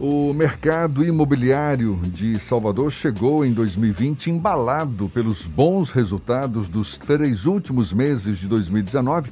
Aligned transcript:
O 0.00 0.32
mercado 0.32 1.04
imobiliário 1.04 1.94
de 2.06 2.36
Salvador 2.40 2.90
chegou 2.90 3.46
em 3.46 3.52
2020 3.52 4.28
embalado 4.28 5.08
pelos 5.08 5.46
bons 5.46 5.92
resultados 5.92 6.68
dos 6.68 6.98
três 6.98 7.46
últimos 7.46 7.92
meses 7.92 8.38
de 8.38 8.48
2019. 8.48 9.30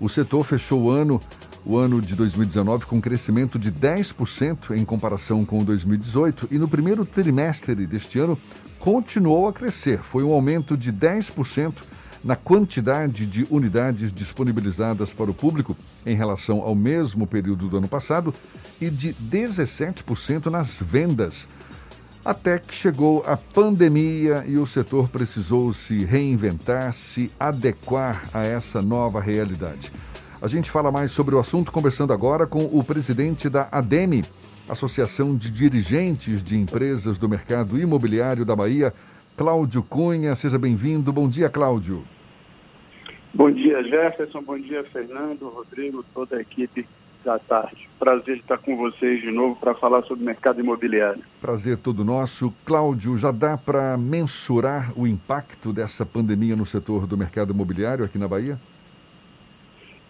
O 0.00 0.08
setor 0.08 0.44
fechou 0.44 0.82
o 0.82 0.90
ano, 0.90 1.20
o 1.66 1.76
ano 1.76 2.00
de 2.00 2.14
2019 2.14 2.86
com 2.86 3.00
crescimento 3.00 3.58
de 3.58 3.72
10% 3.72 4.76
em 4.76 4.84
comparação 4.84 5.44
com 5.44 5.64
2018 5.64 6.46
e 6.52 6.58
no 6.58 6.68
primeiro 6.68 7.04
trimestre 7.04 7.84
deste 7.84 8.20
ano 8.20 8.38
continuou 8.78 9.48
a 9.48 9.52
crescer. 9.52 9.98
Foi 9.98 10.22
um 10.22 10.32
aumento 10.32 10.76
de 10.76 10.92
10% 10.92 11.74
na 12.24 12.34
quantidade 12.34 13.26
de 13.26 13.46
unidades 13.50 14.10
disponibilizadas 14.10 15.12
para 15.12 15.30
o 15.30 15.34
público 15.34 15.76
em 16.06 16.16
relação 16.16 16.60
ao 16.60 16.74
mesmo 16.74 17.26
período 17.26 17.68
do 17.68 17.76
ano 17.76 17.86
passado 17.86 18.32
e 18.80 18.88
de 18.88 19.14
17% 19.14 20.46
nas 20.46 20.80
vendas. 20.80 21.46
Até 22.24 22.58
que 22.58 22.74
chegou 22.74 23.22
a 23.26 23.36
pandemia 23.36 24.44
e 24.46 24.56
o 24.56 24.66
setor 24.66 25.10
precisou 25.10 25.74
se 25.74 26.06
reinventar, 26.06 26.94
se 26.94 27.30
adequar 27.38 28.26
a 28.32 28.42
essa 28.42 28.80
nova 28.80 29.20
realidade. 29.20 29.92
A 30.40 30.48
gente 30.48 30.70
fala 30.70 30.90
mais 30.90 31.12
sobre 31.12 31.34
o 31.34 31.38
assunto 31.38 31.70
conversando 31.70 32.14
agora 32.14 32.46
com 32.46 32.64
o 32.64 32.82
presidente 32.82 33.50
da 33.50 33.68
ADEME, 33.70 34.24
Associação 34.66 35.36
de 35.36 35.50
Dirigentes 35.50 36.42
de 36.42 36.56
Empresas 36.56 37.18
do 37.18 37.28
Mercado 37.28 37.78
Imobiliário 37.78 38.46
da 38.46 38.56
Bahia, 38.56 38.94
Cláudio 39.36 39.82
Cunha. 39.82 40.34
Seja 40.34 40.58
bem-vindo. 40.58 41.12
Bom 41.12 41.28
dia, 41.28 41.50
Cláudio. 41.50 42.13
Bom 43.34 43.50
dia, 43.50 43.82
Jefferson. 43.82 44.42
Bom 44.42 44.56
dia, 44.56 44.84
Fernando, 44.84 45.48
Rodrigo, 45.48 46.04
toda 46.14 46.36
a 46.36 46.40
equipe 46.40 46.86
da 47.24 47.36
tarde. 47.36 47.88
Prazer 47.98 48.36
estar 48.36 48.58
com 48.58 48.76
vocês 48.76 49.20
de 49.22 49.32
novo 49.32 49.56
para 49.56 49.74
falar 49.74 50.02
sobre 50.02 50.22
o 50.22 50.26
mercado 50.26 50.60
imobiliário. 50.60 51.20
Prazer 51.40 51.76
todo 51.78 52.04
nosso. 52.04 52.54
Cláudio, 52.64 53.18
já 53.18 53.32
dá 53.32 53.58
para 53.58 53.96
mensurar 53.96 54.92
o 54.96 55.04
impacto 55.04 55.72
dessa 55.72 56.06
pandemia 56.06 56.54
no 56.54 56.64
setor 56.64 57.08
do 57.08 57.16
mercado 57.16 57.52
imobiliário 57.52 58.04
aqui 58.04 58.18
na 58.18 58.28
Bahia? 58.28 58.56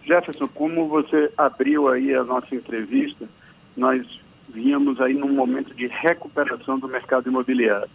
Jefferson, 0.05 0.47
como 0.47 0.87
você 0.87 1.31
abriu 1.35 1.87
aí 1.87 2.13
a 2.13 2.23
nossa 2.23 2.53
entrevista, 2.53 3.27
nós 3.75 4.05
vínhamos 4.49 5.01
aí 5.01 5.15
num 5.15 5.33
momento 5.33 5.73
de 5.73 5.87
recuperação 5.87 6.77
do 6.77 6.87
mercado 6.87 7.27
imobiliário. 7.27 7.89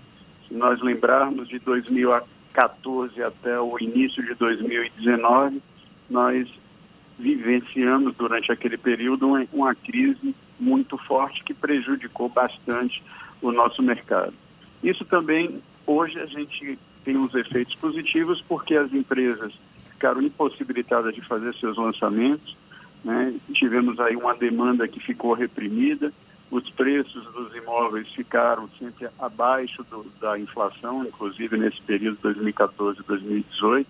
Se 0.48 0.54
nós 0.54 0.82
lembrarmos 0.82 1.48
de 1.48 1.60
2000 1.60 2.12
2014 2.54 3.22
até 3.22 3.60
o 3.60 3.78
início 3.78 4.22
de 4.24 4.34
2019, 4.34 5.62
nós 6.08 6.48
vivenciamos 7.18 8.14
durante 8.16 8.50
aquele 8.50 8.76
período 8.76 9.28
uma, 9.28 9.46
uma 9.52 9.74
crise 9.74 10.34
muito 10.58 10.96
forte 10.98 11.44
que 11.44 11.54
prejudicou 11.54 12.28
bastante 12.28 13.02
o 13.40 13.52
nosso 13.52 13.82
mercado. 13.82 14.34
Isso 14.82 15.04
também, 15.04 15.62
hoje, 15.86 16.18
a 16.18 16.26
gente 16.26 16.78
tem 17.04 17.16
os 17.16 17.34
efeitos 17.34 17.74
positivos 17.76 18.42
porque 18.42 18.74
as 18.74 18.92
empresas 18.92 19.52
ficaram 19.92 20.22
impossibilitadas 20.22 21.14
de 21.14 21.20
fazer 21.22 21.54
seus 21.54 21.76
lançamentos, 21.76 22.56
né? 23.04 23.34
tivemos 23.52 23.98
aí 24.00 24.16
uma 24.16 24.34
demanda 24.34 24.88
que 24.88 25.00
ficou 25.00 25.32
reprimida, 25.34 26.12
os 26.50 26.68
preços 26.70 27.24
dos 27.32 27.54
imóveis 27.54 28.08
ficaram 28.12 28.68
sempre 28.78 29.08
abaixo 29.18 29.84
do, 29.84 30.04
da 30.20 30.38
inflação, 30.38 31.04
inclusive 31.04 31.56
nesse 31.56 31.80
período 31.82 32.18
2014 32.22 33.02
2018. 33.06 33.88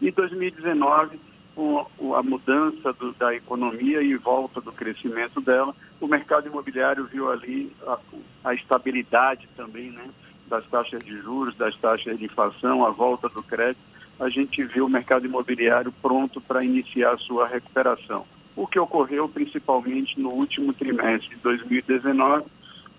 E 0.00 0.10
2019, 0.10 1.20
com 1.54 2.14
a 2.14 2.22
mudança 2.22 2.92
do, 2.94 3.12
da 3.12 3.34
economia 3.34 4.00
e 4.00 4.16
volta 4.16 4.60
do 4.60 4.72
crescimento 4.72 5.40
dela, 5.40 5.74
o 6.00 6.06
mercado 6.06 6.46
imobiliário 6.46 7.04
viu 7.04 7.30
ali 7.30 7.70
a, 7.86 7.98
a 8.44 8.54
estabilidade 8.54 9.46
também 9.56 9.90
né, 9.90 10.08
das 10.46 10.64
taxas 10.68 11.04
de 11.04 11.18
juros, 11.20 11.56
das 11.56 11.76
taxas 11.76 12.18
de 12.18 12.24
inflação, 12.24 12.86
a 12.86 12.90
volta 12.90 13.28
do 13.28 13.42
crédito. 13.42 13.80
A 14.18 14.30
gente 14.30 14.64
viu 14.64 14.86
o 14.86 14.90
mercado 14.90 15.26
imobiliário 15.26 15.92
pronto 16.00 16.40
para 16.40 16.64
iniciar 16.64 17.18
sua 17.18 17.46
recuperação 17.46 18.24
o 18.58 18.66
que 18.66 18.78
ocorreu 18.78 19.28
principalmente 19.28 20.18
no 20.18 20.30
último 20.30 20.72
trimestre 20.72 21.28
de 21.36 21.42
2019, 21.42 22.44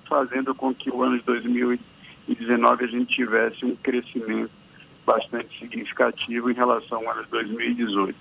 fazendo 0.07 0.55
com 0.55 0.73
que 0.73 0.89
o 0.89 1.03
ano 1.03 1.17
de 1.19 1.25
2019 1.25 2.85
a 2.85 2.87
gente 2.87 3.13
tivesse 3.13 3.65
um 3.65 3.75
crescimento 3.75 4.51
bastante 5.05 5.59
significativo 5.59 6.49
em 6.49 6.53
relação 6.53 6.99
ao 6.99 7.11
ano 7.11 7.25
de 7.25 7.31
2018. 7.31 8.15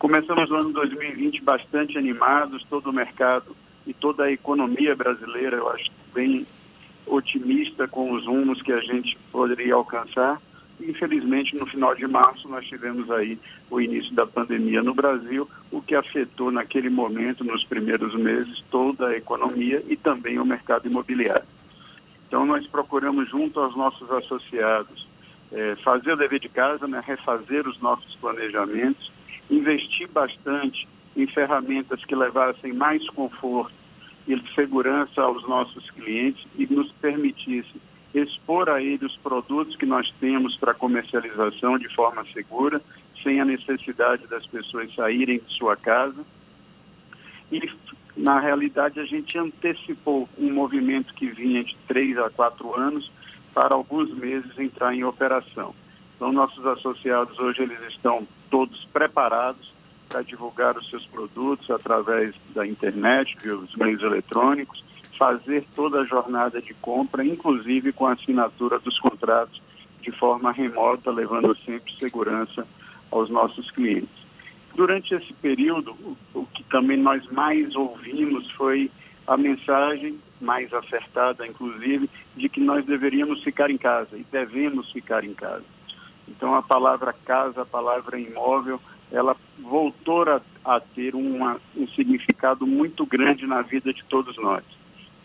Começamos 0.00 0.50
o 0.50 0.54
ano 0.56 0.66
de 0.66 0.72
2020 0.72 1.44
bastante 1.44 1.96
animados, 1.96 2.66
todo 2.68 2.90
o 2.90 2.92
mercado 2.92 3.56
e 3.86 3.94
toda 3.94 4.24
a 4.24 4.32
economia 4.32 4.96
brasileira, 4.96 5.58
eu 5.58 5.68
acho 5.70 5.92
bem 6.12 6.44
otimista 7.06 7.86
com 7.86 8.12
os 8.12 8.26
rumos 8.26 8.60
que 8.62 8.72
a 8.72 8.80
gente 8.80 9.16
poderia 9.30 9.74
alcançar. 9.74 10.42
Infelizmente, 10.80 11.56
no 11.56 11.66
final 11.66 11.94
de 11.94 12.06
março, 12.06 12.48
nós 12.48 12.66
tivemos 12.66 13.10
aí 13.10 13.38
o 13.70 13.80
início 13.80 14.14
da 14.14 14.26
pandemia 14.26 14.82
no 14.82 14.94
Brasil, 14.94 15.48
o 15.70 15.82
que 15.82 15.94
afetou 15.94 16.50
naquele 16.50 16.88
momento, 16.88 17.44
nos 17.44 17.62
primeiros 17.64 18.14
meses, 18.14 18.64
toda 18.70 19.08
a 19.08 19.16
economia 19.16 19.82
e 19.88 19.96
também 19.96 20.38
o 20.38 20.44
mercado 20.44 20.88
imobiliário. 20.88 21.46
Então, 22.26 22.46
nós 22.46 22.66
procuramos, 22.66 23.28
junto 23.28 23.60
aos 23.60 23.76
nossos 23.76 24.10
associados, 24.10 25.06
é, 25.52 25.76
fazer 25.76 26.12
o 26.12 26.16
dever 26.16 26.40
de 26.40 26.48
casa, 26.48 26.86
né, 26.86 27.02
refazer 27.04 27.66
os 27.66 27.78
nossos 27.80 28.14
planejamentos, 28.16 29.12
investir 29.50 30.08
bastante 30.08 30.88
em 31.16 31.26
ferramentas 31.26 32.04
que 32.04 32.14
levassem 32.14 32.72
mais 32.72 33.06
conforto 33.10 33.74
e 34.28 34.40
segurança 34.54 35.20
aos 35.20 35.46
nossos 35.48 35.90
clientes 35.90 36.46
e 36.56 36.66
nos 36.72 36.90
permitissem 36.92 37.80
expor 38.14 38.68
a 38.68 38.82
ele 38.82 39.04
os 39.04 39.16
produtos 39.18 39.76
que 39.76 39.86
nós 39.86 40.12
temos 40.20 40.56
para 40.56 40.74
comercialização 40.74 41.78
de 41.78 41.88
forma 41.94 42.24
segura, 42.32 42.80
sem 43.22 43.40
a 43.40 43.44
necessidade 43.44 44.26
das 44.26 44.46
pessoas 44.46 44.92
saírem 44.94 45.38
de 45.38 45.54
sua 45.54 45.76
casa. 45.76 46.24
E, 47.52 47.60
na 48.16 48.40
realidade, 48.40 48.98
a 48.98 49.04
gente 49.04 49.38
antecipou 49.38 50.28
um 50.38 50.52
movimento 50.52 51.14
que 51.14 51.28
vinha 51.28 51.62
de 51.62 51.76
três 51.86 52.18
a 52.18 52.30
quatro 52.30 52.74
anos 52.74 53.10
para 53.54 53.74
alguns 53.74 54.12
meses 54.14 54.58
entrar 54.58 54.94
em 54.94 55.04
operação. 55.04 55.74
Então, 56.16 56.32
nossos 56.32 56.64
associados 56.66 57.38
hoje 57.38 57.62
eles 57.62 57.80
estão 57.88 58.26
todos 58.50 58.84
preparados 58.92 59.72
para 60.08 60.22
divulgar 60.22 60.76
os 60.76 60.88
seus 60.90 61.06
produtos 61.06 61.70
através 61.70 62.34
da 62.54 62.66
internet, 62.66 63.36
os 63.48 63.74
meios 63.76 64.02
eletrônicos, 64.02 64.84
fazer 65.20 65.66
toda 65.76 66.00
a 66.00 66.04
jornada 66.06 66.62
de 66.62 66.72
compra, 66.72 67.22
inclusive 67.22 67.92
com 67.92 68.06
a 68.06 68.14
assinatura 68.14 68.78
dos 68.78 68.98
contratos 68.98 69.60
de 70.00 70.10
forma 70.12 70.50
remota, 70.50 71.10
levando 71.10 71.54
sempre 71.58 71.92
segurança 71.98 72.66
aos 73.10 73.28
nossos 73.28 73.70
clientes. 73.70 74.08
Durante 74.74 75.14
esse 75.14 75.30
período, 75.34 75.94
o 76.32 76.46
que 76.46 76.62
também 76.64 76.96
nós 76.96 77.22
mais 77.26 77.76
ouvimos 77.76 78.50
foi 78.52 78.90
a 79.26 79.36
mensagem 79.36 80.18
mais 80.40 80.72
acertada, 80.72 81.46
inclusive, 81.46 82.08
de 82.34 82.48
que 82.48 82.60
nós 82.60 82.86
deveríamos 82.86 83.44
ficar 83.44 83.70
em 83.70 83.76
casa 83.76 84.16
e 84.16 84.24
devemos 84.32 84.90
ficar 84.90 85.22
em 85.22 85.34
casa. 85.34 85.66
Então, 86.26 86.54
a 86.54 86.62
palavra 86.62 87.12
casa, 87.12 87.60
a 87.60 87.66
palavra 87.66 88.18
imóvel, 88.18 88.80
ela 89.12 89.36
voltou 89.58 90.22
a, 90.22 90.40
a 90.64 90.80
ter 90.80 91.14
uma, 91.14 91.60
um 91.76 91.86
significado 91.88 92.66
muito 92.66 93.04
grande 93.04 93.46
na 93.46 93.60
vida 93.60 93.92
de 93.92 94.02
todos 94.04 94.34
nós. 94.38 94.64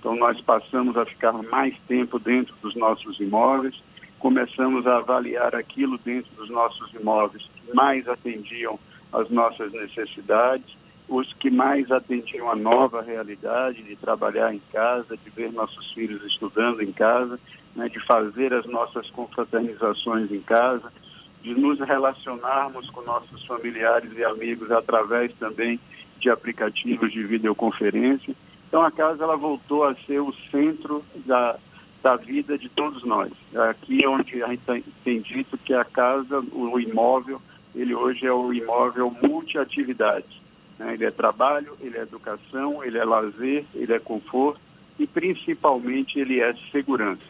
Então, 0.05 0.16
nós 0.16 0.39
passamos 0.39 0.95
a 0.97 1.03
ficar 1.03 1.33
mais 1.33 1.75
tempo 1.88 2.19
dentro 2.19 2.53
dos 2.61 2.75
nossos 2.75 3.19
imóveis, 3.19 3.73
começamos 4.19 4.85
a 4.85 4.97
avaliar 4.97 5.55
aquilo 5.55 5.97
dentro 5.97 6.29
dos 6.35 6.47
nossos 6.47 6.93
imóveis 6.93 7.49
que 7.55 7.73
mais 7.73 8.07
atendiam 8.07 8.77
às 9.11 9.31
nossas 9.31 9.71
necessidades, 9.71 10.77
os 11.09 11.33
que 11.33 11.49
mais 11.49 11.91
atendiam 11.91 12.51
à 12.51 12.55
nova 12.55 13.01
realidade 13.01 13.81
de 13.81 13.95
trabalhar 13.95 14.53
em 14.53 14.61
casa, 14.71 15.17
de 15.17 15.29
ver 15.31 15.52
nossos 15.52 15.91
filhos 15.93 16.23
estudando 16.23 16.84
em 16.84 16.91
casa, 16.91 17.40
né, 17.75 17.90
de 17.90 17.99
fazer 18.05 18.53
as 18.53 18.67
nossas 18.67 19.09
confraternizações 19.09 20.31
em 20.31 20.41
casa, 20.41 20.93
de 21.41 21.55
nos 21.55 21.79
relacionarmos 21.79 22.91
com 22.91 23.01
nossos 23.01 23.43
familiares 23.47 24.16
e 24.16 24.23
amigos 24.23 24.69
através 24.69 25.34
também 25.40 25.79
de 26.19 26.29
aplicativos 26.29 27.11
de 27.11 27.23
videoconferência. 27.23 28.35
Então 28.67 28.84
a 28.84 28.91
casa 28.91 29.23
ela 29.23 29.35
voltou 29.35 29.84
a 29.84 29.96
ser 30.06 30.20
o 30.20 30.34
centro 30.52 31.03
da, 31.26 31.58
da 32.02 32.16
vida 32.16 32.58
de 32.58 32.70
todos 32.70 33.03
nós. 33.03 33.32
Aqui 33.70 34.03
é 34.03 34.09
onde 34.09 34.44
a 34.44 34.47
gente 34.47 34.84
tem 35.03 35.22
dito 35.22 35.58
que 35.58 35.73
a 35.73 35.85
casa, 35.85 36.40
o 36.52 36.79
imóvel, 36.79 37.41
ele 37.73 37.94
hoje 37.94 38.26
é 38.26 38.32
o 38.32 38.53
imóvel 38.53 39.16
multiatividade. 39.22 40.41
Né? 40.78 40.94
Ele 40.94 41.06
é 41.06 41.12
trabalho, 41.12 41.78
ele 41.82 41.97
é 41.97 42.02
educação, 42.02 42.84
ele 42.84 42.97
é 42.97 43.03
lazer, 43.03 43.66
ele 43.73 43.94
é 43.94 44.00
conforto 44.00 44.59
e 44.97 45.06
principalmente 45.06 46.20
ele 46.20 46.40
é 46.40 46.53
segurança. 46.72 47.26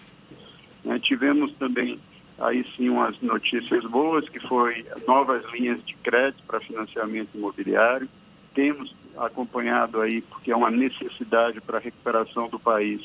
Né? 0.83 0.99
Tivemos 0.99 1.53
também 1.53 1.99
aí 2.37 2.65
sim 2.75 2.89
umas 2.89 3.19
notícias 3.21 3.83
boas, 3.85 4.27
que 4.27 4.39
foi 4.39 4.85
novas 5.07 5.43
linhas 5.51 5.83
de 5.85 5.95
crédito 5.95 6.43
para 6.45 6.59
financiamento 6.59 7.29
imobiliário. 7.33 8.09
Temos 8.53 8.93
acompanhado 9.17 10.01
aí, 10.01 10.21
porque 10.21 10.51
é 10.51 10.55
uma 10.55 10.71
necessidade 10.71 11.61
para 11.61 11.77
a 11.77 11.81
recuperação 11.81 12.47
do 12.49 12.59
país, 12.59 13.01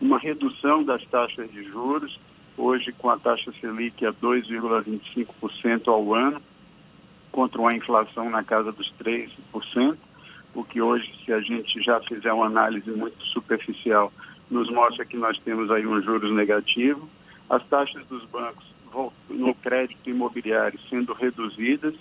uma 0.00 0.18
redução 0.18 0.82
das 0.82 1.04
taxas 1.06 1.50
de 1.50 1.64
juros, 1.64 2.18
hoje 2.56 2.92
com 2.92 3.10
a 3.10 3.18
taxa 3.18 3.52
Selic 3.60 4.04
a 4.04 4.12
2,25% 4.12 5.88
ao 5.88 6.14
ano, 6.14 6.40
contra 7.32 7.60
uma 7.60 7.74
inflação 7.74 8.30
na 8.30 8.44
casa 8.44 8.70
dos 8.70 8.92
3%, 9.02 9.96
o 10.54 10.64
que 10.64 10.80
hoje, 10.80 11.12
se 11.24 11.32
a 11.32 11.40
gente 11.40 11.82
já 11.82 12.00
fizer 12.00 12.32
uma 12.32 12.46
análise 12.46 12.88
muito 12.90 13.20
superficial, 13.24 14.12
nos 14.48 14.70
mostra 14.70 15.04
que 15.04 15.16
nós 15.16 15.36
temos 15.38 15.70
aí 15.70 15.84
um 15.84 16.00
juros 16.00 16.32
negativo. 16.32 17.08
As 17.50 17.64
taxas 17.66 18.06
dos 18.06 18.24
bancos 18.26 18.64
no 19.28 19.54
crédito 19.56 20.08
imobiliário 20.08 20.78
sendo 20.88 21.12
reduzidas, 21.12 21.94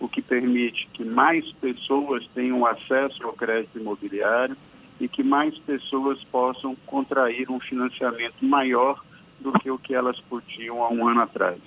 o 0.00 0.08
que 0.08 0.22
permite 0.22 0.88
que 0.92 1.04
mais 1.04 1.50
pessoas 1.52 2.26
tenham 2.34 2.64
acesso 2.64 3.22
ao 3.24 3.32
crédito 3.32 3.78
imobiliário 3.78 4.56
e 5.00 5.08
que 5.08 5.22
mais 5.22 5.56
pessoas 5.58 6.22
possam 6.24 6.76
contrair 6.86 7.50
um 7.50 7.60
financiamento 7.60 8.44
maior 8.44 9.02
do 9.40 9.52
que 9.52 9.70
o 9.70 9.78
que 9.78 9.94
elas 9.94 10.18
podiam 10.22 10.82
há 10.82 10.90
um 10.90 11.06
ano 11.06 11.20
atrás. 11.20 11.58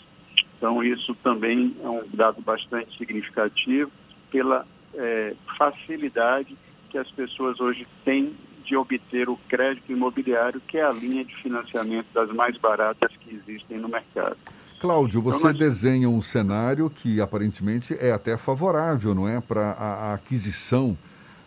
Então, 0.58 0.84
isso 0.84 1.16
também 1.24 1.76
é 1.82 1.90
um 1.90 2.04
dado 2.14 2.42
bastante 2.42 2.96
significativo 2.98 3.92
pela 4.30 4.66
é, 4.94 5.34
facilidade 5.58 6.56
que 6.90 6.98
as 6.98 7.10
pessoas 7.12 7.60
hoje 7.60 7.88
têm 8.04 8.36
de 8.64 8.76
obter 8.76 9.28
o 9.28 9.38
crédito 9.50 9.92
imobiliário, 9.92 10.62
que 10.68 10.78
é 10.78 10.84
a 10.84 10.92
linha 10.92 11.26
de 11.26 11.36
financiamento 11.38 12.08
das 12.14 12.30
mais 12.32 12.58
baratas 12.58 13.12
que 13.18 13.36
existem 13.36 13.80
no 13.80 13.90
mercado. 13.90 14.38
Cláudio, 14.82 15.22
você 15.22 15.38
então, 15.38 15.52
nós... 15.52 15.60
desenha 15.60 16.10
um 16.10 16.20
cenário 16.24 16.90
que 16.90 17.22
aparentemente 17.22 17.96
é 18.00 18.12
até 18.12 18.36
favorável, 18.36 19.14
não 19.14 19.30
é, 19.30 19.40
para 19.40 19.74
a 19.74 20.16
aquisição 20.16 20.98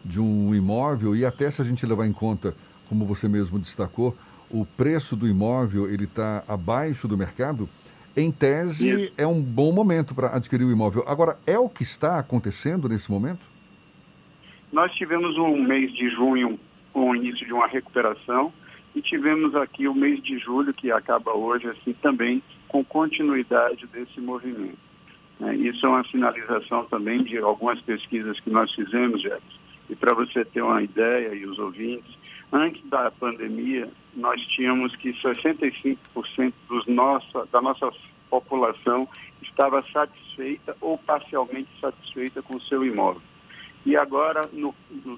de 0.05 0.21
um 0.21 0.55
imóvel 0.55 1.17
e 1.17 1.27
até 1.27 1.51
se 1.51 1.61
a 1.61 1.65
gente 1.65 1.85
levar 1.85 2.07
em 2.07 2.13
conta, 2.13 2.55
como 2.89 3.05
você 3.05 3.27
mesmo 3.27 3.59
destacou, 3.59 4.17
o 4.49 4.65
preço 4.65 5.17
do 5.17 5.27
imóvel 5.27 5.91
ele 5.91 6.05
está 6.05 6.45
abaixo 6.47 7.09
do 7.09 7.19
mercado 7.19 7.69
em 8.17 8.31
tese, 8.31 8.89
Isso. 8.89 9.13
é 9.19 9.27
um 9.27 9.43
bom 9.43 9.73
momento 9.73 10.15
para 10.15 10.29
adquirir 10.37 10.63
o 10.63 10.71
imóvel. 10.71 11.03
Agora, 11.05 11.37
é 11.45 11.59
o 11.59 11.69
que 11.69 11.83
está 11.83 12.21
acontecendo 12.21 12.89
nesse 12.89 13.11
momento? 13.11 13.45
Nós 14.73 14.93
tivemos 14.95 15.37
um 15.37 15.61
mês 15.61 15.93
de 15.93 16.09
junho 16.11 16.57
com 16.93 17.11
o 17.11 17.17
início 17.17 17.45
de 17.45 17.53
uma 17.53 17.67
recuperação 17.67 18.53
e 18.95 19.03
tivemos 19.03 19.55
aqui 19.57 19.89
o 19.89 19.95
mês 19.95 20.23
de 20.23 20.39
julho, 20.39 20.73
que 20.73 20.91
acaba 20.91 21.35
hoje, 21.35 21.69
assim, 21.69 21.93
também 21.95 22.43
com 22.69 22.85
continuidade 22.85 23.87
desse 23.89 24.21
movimento. 24.21 24.79
É, 25.41 25.55
isso 25.55 25.85
é 25.85 25.89
uma 25.89 26.05
sinalização 26.05 26.85
também 26.85 27.23
de 27.25 27.39
algumas 27.39 27.81
pesquisas 27.81 28.39
que 28.41 28.51
nós 28.51 28.73
fizemos, 28.73 29.21
Jefferson. 29.21 29.65
E 29.91 29.97
para 29.97 30.15
você 30.15 30.45
ter 30.45 30.63
uma 30.63 30.83
ideia, 30.83 31.35
e 31.35 31.45
os 31.45 31.59
ouvintes, 31.59 32.17
antes 32.53 32.83
da 32.89 33.11
pandemia, 33.11 33.91
nós 34.15 34.41
tínhamos 34.47 34.95
que 34.97 35.13
65% 35.13 36.53
dos 36.69 36.87
nossa, 36.87 37.47
da 37.53 37.61
nossa 37.61 37.91
população 38.31 39.09
estava 39.43 39.85
satisfeita 39.93 40.77
ou 40.81 40.97
parcialmente 40.99 41.69
satisfeita 41.81 42.43
com 42.43 42.57
o 42.57 42.61
seu 42.63 42.85
imóvel. 42.85 43.23
E 43.87 43.97
agora, 43.97 44.41
no, 44.53 44.75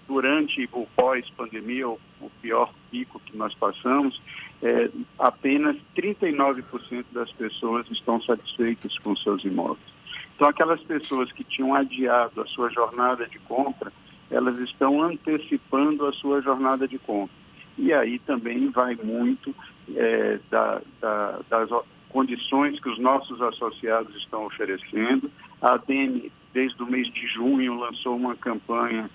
durante 0.08 0.68
o 0.72 0.86
pós-pandemia, 0.96 1.88
o, 1.88 1.98
o, 2.20 2.30
pior 2.42 2.72
pico 2.90 3.20
que 3.20 3.36
nós 3.36 3.54
passamos, 3.54 4.20
é, 4.60 4.90
apenas 5.18 5.76
39% 5.96 7.04
das 7.12 7.30
pessoas 7.32 7.88
estão 7.90 8.20
satisfeitas 8.20 8.98
com 8.98 9.14
seus 9.14 9.44
imóveis. 9.44 9.94
Então, 10.34 10.48
aquelas 10.48 10.82
pessoas 10.82 11.30
que 11.30 11.44
tinham 11.44 11.74
adiado 11.74 12.40
a 12.40 12.46
sua 12.46 12.68
jornada 12.70 13.26
de 13.26 13.38
compra, 13.40 13.92
elas 14.30 14.58
estão 14.58 15.00
antecipando 15.00 16.04
a 16.04 16.12
sua 16.12 16.42
jornada 16.42 16.88
de 16.88 16.98
compra. 16.98 17.34
E 17.78 17.92
aí 17.92 18.18
também 18.18 18.68
vai 18.70 18.96
muito 18.96 19.54
é, 19.94 20.40
da, 20.50 20.80
da, 21.00 21.40
das 21.48 21.70
condições 22.08 22.80
que 22.80 22.88
os 22.88 22.98
nossos 22.98 23.40
associados 23.40 24.14
estão 24.16 24.46
oferecendo. 24.46 25.30
A 25.60 25.74
ADM, 25.74 26.30
desde 26.56 26.82
o 26.82 26.86
mês 26.86 27.06
de 27.12 27.26
junho, 27.26 27.78
lançou 27.78 28.16
uma 28.16 28.34
campanha 28.34 29.10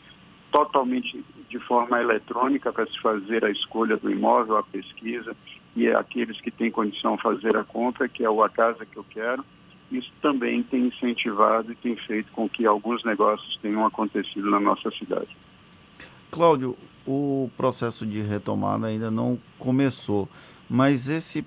totalmente 0.51 1.25
de 1.49 1.57
forma 1.61 1.99
eletrônica 1.99 2.71
para 2.71 2.85
se 2.85 2.99
fazer 3.01 3.43
a 3.43 3.49
escolha 3.49 3.97
do 3.97 4.11
imóvel, 4.11 4.57
a 4.57 4.63
pesquisa, 4.63 5.35
e 5.75 5.87
é 5.87 5.95
aqueles 5.95 6.39
que 6.39 6.51
têm 6.51 6.69
condição 6.69 7.17
fazer 7.17 7.57
a 7.57 7.63
compra, 7.63 8.07
que 8.07 8.23
é 8.23 8.29
o 8.29 8.43
A 8.43 8.49
Casa 8.49 8.85
Que 8.85 8.95
Eu 8.95 9.03
Quero. 9.09 9.43
Isso 9.91 10.11
também 10.21 10.61
tem 10.61 10.85
incentivado 10.85 11.71
e 11.71 11.75
tem 11.75 11.95
feito 11.95 12.31
com 12.31 12.47
que 12.47 12.63
alguns 12.63 13.03
negócios 13.03 13.57
tenham 13.57 13.83
acontecido 13.87 14.47
na 14.51 14.59
nossa 14.59 14.91
cidade. 14.91 15.35
Cláudio, 16.29 16.77
o 17.07 17.49
processo 17.57 18.05
de 18.05 18.21
retomada 18.21 18.85
ainda 18.85 19.09
não 19.09 19.39
começou, 19.57 20.29
mas 20.69 21.09
esse 21.09 21.43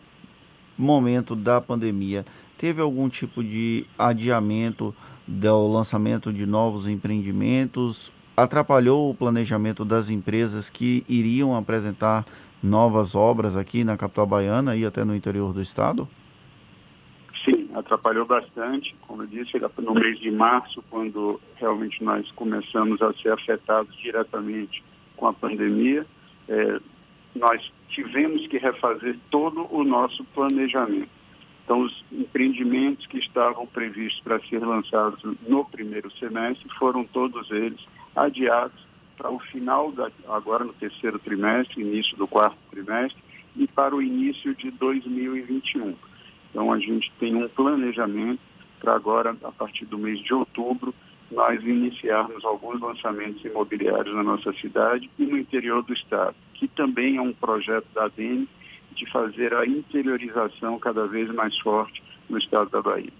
momento 0.76 1.36
da 1.36 1.60
pandemia 1.60 2.24
teve 2.64 2.80
algum 2.80 3.10
tipo 3.10 3.44
de 3.44 3.84
adiamento 3.98 4.94
do 5.28 5.68
lançamento 5.70 6.32
de 6.32 6.46
novos 6.46 6.88
empreendimentos? 6.88 8.10
Atrapalhou 8.34 9.10
o 9.10 9.14
planejamento 9.14 9.84
das 9.84 10.08
empresas 10.08 10.70
que 10.70 11.04
iriam 11.06 11.54
apresentar 11.54 12.24
novas 12.62 13.14
obras 13.14 13.54
aqui 13.54 13.84
na 13.84 13.98
capital 13.98 14.26
baiana 14.26 14.74
e 14.74 14.86
até 14.86 15.04
no 15.04 15.14
interior 15.14 15.52
do 15.52 15.60
estado? 15.60 16.08
Sim, 17.44 17.68
atrapalhou 17.74 18.24
bastante. 18.24 18.96
Como 19.06 19.24
eu 19.24 19.26
disse, 19.26 19.60
no 19.82 19.92
mês 19.92 20.18
de 20.18 20.30
março, 20.30 20.82
quando 20.88 21.38
realmente 21.56 22.02
nós 22.02 22.32
começamos 22.32 23.02
a 23.02 23.12
ser 23.12 23.30
afetados 23.30 23.94
diretamente 23.98 24.82
com 25.18 25.26
a 25.26 25.34
pandemia, 25.34 26.06
é, 26.48 26.80
nós 27.36 27.70
tivemos 27.90 28.46
que 28.46 28.56
refazer 28.56 29.18
todo 29.30 29.68
o 29.70 29.84
nosso 29.84 30.24
planejamento. 30.34 31.23
Então, 31.64 31.80
os 31.80 32.04
empreendimentos 32.12 33.06
que 33.06 33.18
estavam 33.18 33.66
previstos 33.66 34.20
para 34.22 34.38
ser 34.40 34.64
lançados 34.64 35.18
no 35.48 35.64
primeiro 35.64 36.10
semestre 36.18 36.68
foram 36.78 37.04
todos 37.04 37.50
eles 37.50 37.80
adiados 38.14 38.84
para 39.16 39.30
o 39.30 39.38
final, 39.38 39.90
da, 39.92 40.10
agora 40.28 40.64
no 40.64 40.74
terceiro 40.74 41.18
trimestre, 41.18 41.80
início 41.80 42.16
do 42.16 42.26
quarto 42.26 42.58
trimestre, 42.70 43.22
e 43.56 43.66
para 43.66 43.94
o 43.94 44.02
início 44.02 44.54
de 44.54 44.70
2021. 44.72 45.94
Então, 46.50 46.72
a 46.72 46.78
gente 46.78 47.10
tem 47.18 47.34
um 47.34 47.48
planejamento 47.48 48.40
para 48.78 48.94
agora, 48.94 49.34
a 49.42 49.52
partir 49.52 49.86
do 49.86 49.98
mês 49.98 50.20
de 50.20 50.34
outubro, 50.34 50.94
nós 51.30 51.62
iniciarmos 51.62 52.44
alguns 52.44 52.80
lançamentos 52.80 53.42
imobiliários 53.44 54.14
na 54.14 54.22
nossa 54.22 54.52
cidade 54.54 55.10
e 55.18 55.24
no 55.24 55.38
interior 55.38 55.82
do 55.82 55.94
estado, 55.94 56.36
que 56.52 56.68
também 56.68 57.16
é 57.16 57.22
um 57.22 57.32
projeto 57.32 57.86
da 57.94 58.04
ADN 58.04 58.46
de 58.94 59.10
fazer 59.10 59.54
a 59.54 59.66
interiorização 59.66 60.78
cada 60.78 61.06
vez 61.06 61.32
mais 61.32 61.56
forte 61.58 62.02
no 62.28 62.38
estado 62.38 62.70
da 62.70 62.80
Bahia. 62.80 63.12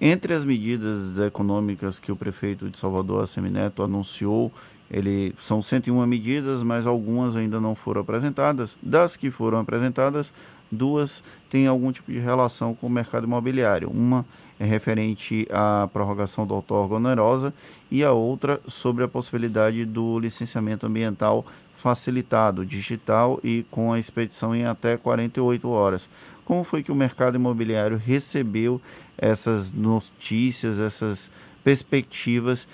Entre 0.00 0.34
as 0.34 0.44
medidas 0.44 1.18
econômicas 1.18 1.98
que 1.98 2.10
o 2.10 2.16
prefeito 2.16 2.68
de 2.68 2.76
Salvador, 2.76 3.26
Semineto, 3.28 3.82
anunciou, 3.82 4.52
ele, 4.90 5.32
são 5.36 5.62
101 5.62 6.06
medidas, 6.06 6.62
mas 6.62 6.86
algumas 6.86 7.36
ainda 7.36 7.60
não 7.60 7.74
foram 7.74 8.02
apresentadas. 8.02 8.76
Das 8.82 9.16
que 9.16 9.30
foram 9.30 9.58
apresentadas, 9.58 10.34
duas 10.70 11.24
têm 11.48 11.66
algum 11.66 11.90
tipo 11.92 12.12
de 12.12 12.18
relação 12.18 12.74
com 12.74 12.86
o 12.86 12.90
mercado 12.90 13.24
imobiliário. 13.24 13.88
Uma 13.88 14.26
é 14.58 14.64
referente 14.64 15.46
à 15.50 15.88
prorrogação 15.92 16.46
da 16.46 16.54
outorga 16.54 16.96
onerosa 16.96 17.52
e 17.90 18.04
a 18.04 18.12
outra 18.12 18.60
sobre 18.66 19.04
a 19.04 19.08
possibilidade 19.08 19.84
do 19.84 20.18
licenciamento 20.18 20.86
ambiental 20.86 21.46
facilitado, 21.84 22.64
digital 22.64 23.38
e 23.44 23.62
com 23.70 23.92
a 23.92 23.98
expedição 23.98 24.56
em 24.56 24.64
até 24.64 24.96
48 24.96 25.68
horas. 25.68 26.08
Como 26.42 26.64
foi 26.64 26.82
que 26.82 26.90
o 26.90 26.94
mercado 26.94 27.36
imobiliário 27.36 27.98
recebeu 27.98 28.80
essas 29.18 29.70
notícias, 29.70 30.78
essas 30.78 31.30
perspectivas 31.62 32.66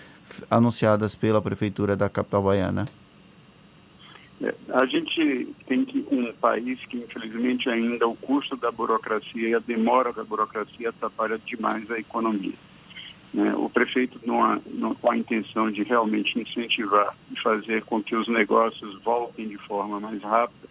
anunciadas 0.48 1.16
pela 1.16 1.42
Prefeitura 1.42 1.96
da 1.96 2.08
capital 2.08 2.44
baiana? 2.44 2.84
É, 4.40 4.54
a 4.68 4.86
gente 4.86 5.48
tem 5.66 5.84
que 5.84 6.06
um 6.08 6.32
país 6.34 6.78
que 6.86 6.98
infelizmente 6.98 7.68
ainda 7.68 8.06
o 8.06 8.14
custo 8.14 8.56
da 8.56 8.70
burocracia 8.70 9.48
e 9.48 9.54
a 9.56 9.58
demora 9.58 10.12
da 10.12 10.22
burocracia 10.22 10.90
atrapalha 10.90 11.36
demais 11.44 11.90
a 11.90 11.98
economia. 11.98 12.54
Né? 13.32 13.54
O 13.54 13.68
prefeito, 13.70 14.20
numa, 14.26 14.60
numa, 14.66 14.94
com 14.94 15.10
a 15.10 15.16
intenção 15.16 15.70
de 15.70 15.82
realmente 15.82 16.38
incentivar 16.38 17.16
e 17.30 17.40
fazer 17.40 17.84
com 17.84 18.02
que 18.02 18.16
os 18.16 18.26
negócios 18.28 19.00
voltem 19.02 19.48
de 19.48 19.58
forma 19.58 20.00
mais 20.00 20.20
rápida, 20.22 20.68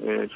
é, 0.00 0.28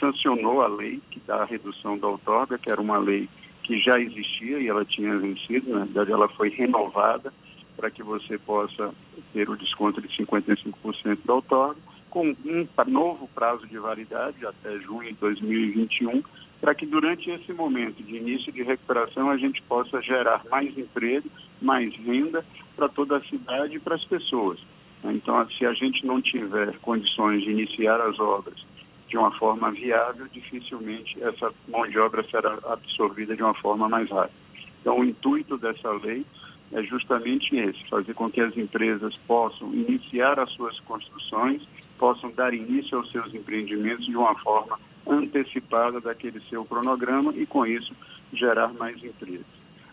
sancionou 0.00 0.62
a 0.62 0.68
lei 0.68 1.00
que 1.10 1.20
dá 1.26 1.42
a 1.42 1.44
redução 1.44 1.98
da 1.98 2.08
outorga, 2.08 2.58
que 2.58 2.70
era 2.70 2.80
uma 2.80 2.98
lei 2.98 3.28
que 3.62 3.78
já 3.78 4.00
existia 4.00 4.58
e 4.58 4.68
ela 4.68 4.84
tinha 4.84 5.16
vencido, 5.18 5.70
na 5.70 5.84
verdade 5.84 6.12
ela 6.12 6.28
foi 6.30 6.48
renovada 6.48 7.32
para 7.76 7.90
que 7.90 8.02
você 8.02 8.38
possa 8.38 8.92
ter 9.32 9.48
o 9.48 9.56
desconto 9.56 10.00
de 10.00 10.08
55% 10.08 11.18
da 11.24 11.34
outorga 11.34 11.80
com 12.12 12.28
um 12.28 12.68
novo 12.88 13.26
prazo 13.34 13.66
de 13.66 13.78
validade 13.78 14.46
até 14.46 14.78
junho 14.80 15.08
de 15.08 15.18
2021, 15.18 16.22
para 16.60 16.74
que 16.74 16.84
durante 16.84 17.30
esse 17.30 17.52
momento 17.54 18.02
de 18.02 18.16
início 18.16 18.52
de 18.52 18.62
recuperação 18.62 19.30
a 19.30 19.38
gente 19.38 19.62
possa 19.62 20.00
gerar 20.02 20.44
mais 20.50 20.76
emprego, 20.76 21.28
mais 21.60 21.92
renda 21.96 22.44
para 22.76 22.88
toda 22.90 23.16
a 23.16 23.24
cidade 23.24 23.76
e 23.76 23.80
para 23.80 23.94
as 23.94 24.04
pessoas. 24.04 24.60
Então, 25.02 25.48
se 25.52 25.64
a 25.64 25.72
gente 25.72 26.06
não 26.06 26.20
tiver 26.20 26.78
condições 26.80 27.42
de 27.42 27.50
iniciar 27.50 27.98
as 28.02 28.20
obras 28.20 28.62
de 29.08 29.16
uma 29.16 29.32
forma 29.38 29.72
viável, 29.72 30.28
dificilmente 30.30 31.20
essa 31.22 31.50
mão 31.66 31.88
de 31.88 31.98
obra 31.98 32.22
será 32.30 32.58
absorvida 32.66 33.34
de 33.34 33.42
uma 33.42 33.54
forma 33.54 33.88
mais 33.88 34.08
rápida. 34.10 34.38
Então, 34.82 34.98
o 34.98 35.04
intuito 35.04 35.56
dessa 35.56 35.90
lei 35.92 36.26
é 36.72 36.82
justamente 36.82 37.54
esse, 37.54 37.86
fazer 37.88 38.14
com 38.14 38.30
que 38.30 38.40
as 38.40 38.56
empresas 38.56 39.16
possam 39.26 39.72
iniciar 39.74 40.38
as 40.40 40.50
suas 40.52 40.80
construções, 40.80 41.62
possam 41.98 42.30
dar 42.32 42.54
início 42.54 42.96
aos 42.96 43.10
seus 43.10 43.32
empreendimentos 43.34 44.06
de 44.06 44.16
uma 44.16 44.34
forma 44.36 44.78
antecipada 45.06 46.00
daquele 46.00 46.40
seu 46.48 46.64
cronograma 46.64 47.32
e, 47.36 47.44
com 47.44 47.66
isso, 47.66 47.94
gerar 48.32 48.72
mais 48.72 49.02
empresas. 49.04 49.46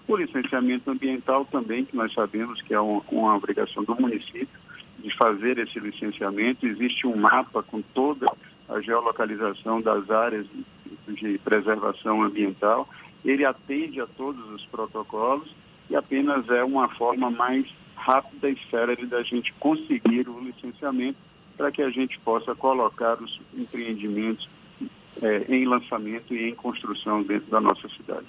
O 0.07 0.15
licenciamento 0.15 0.89
ambiental 0.89 1.45
também, 1.45 1.85
que 1.85 1.95
nós 1.95 2.13
sabemos 2.13 2.61
que 2.61 2.73
é 2.73 2.79
uma, 2.79 3.35
obrigação 3.35 3.83
do 3.83 3.95
município 3.95 4.59
de 4.97 5.15
fazer 5.15 5.57
esse 5.59 5.79
licenciamento, 5.79 6.65
existe 6.65 7.05
um 7.05 7.15
mapa 7.15 7.61
com 7.61 7.81
toda 7.81 8.31
a 8.67 8.81
geolocalização 8.81 9.81
das 9.81 10.09
áreas 10.09 10.45
de 11.07 11.37
preservação 11.39 12.23
ambiental, 12.23 12.87
ele 13.23 13.45
atende 13.45 13.99
a 13.99 14.07
todos 14.07 14.43
os 14.51 14.65
protocolos 14.67 15.53
e 15.89 15.95
apenas 15.95 16.47
é 16.49 16.63
uma 16.63 16.89
forma 16.89 17.29
mais 17.29 17.65
rápida 17.95 18.49
e 18.49 18.57
célere 18.69 19.05
da 19.05 19.21
gente 19.23 19.53
conseguir 19.59 20.27
o 20.29 20.39
licenciamento 20.39 21.17
para 21.57 21.71
que 21.71 21.81
a 21.81 21.89
gente 21.89 22.17
possa 22.19 22.55
colocar 22.55 23.21
os 23.21 23.39
empreendimentos 23.53 24.47
é, 25.21 25.45
em 25.53 25.65
lançamento 25.65 26.33
e 26.33 26.49
em 26.49 26.55
construção 26.55 27.21
dentro 27.23 27.49
da 27.49 27.59
nossa 27.59 27.87
cidade. 27.89 28.27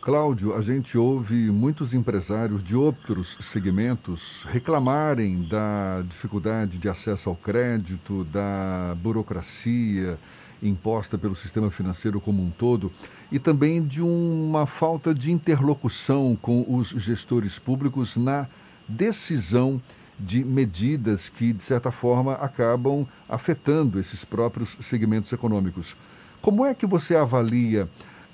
Cláudio, 0.00 0.54
a 0.54 0.62
gente 0.62 0.96
ouve 0.96 1.50
muitos 1.50 1.92
empresários 1.92 2.62
de 2.62 2.74
outros 2.74 3.36
segmentos 3.40 4.44
reclamarem 4.44 5.46
da 5.46 6.00
dificuldade 6.00 6.78
de 6.78 6.88
acesso 6.88 7.28
ao 7.28 7.36
crédito, 7.36 8.24
da 8.24 8.96
burocracia 8.96 10.18
imposta 10.62 11.16
pelo 11.16 11.34
sistema 11.34 11.70
financeiro 11.70 12.20
como 12.20 12.42
um 12.42 12.50
todo 12.50 12.90
e 13.30 13.38
também 13.38 13.84
de 13.84 14.02
uma 14.02 14.66
falta 14.66 15.14
de 15.14 15.32
interlocução 15.32 16.36
com 16.40 16.64
os 16.68 16.88
gestores 16.88 17.58
públicos 17.58 18.16
na 18.16 18.46
decisão 18.88 19.80
de 20.18 20.44
medidas 20.44 21.28
que, 21.28 21.52
de 21.52 21.62
certa 21.62 21.90
forma, 21.90 22.34
acabam 22.34 23.06
afetando 23.28 23.98
esses 23.98 24.24
próprios 24.24 24.76
segmentos 24.80 25.32
econômicos. 25.32 25.96
Como 26.42 26.64
é 26.66 26.74
que 26.74 26.86
você 26.86 27.16
avalia 27.16 27.88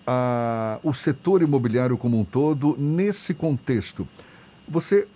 a, 0.07 0.79
o 0.83 0.95
setor 0.95 1.43
imobiliário 1.43 1.99
como 1.99 2.19
um 2.19 2.25
todo 2.25 2.77
nesse 2.79 3.35
contexto. 3.35 4.07
Você 4.69 5.09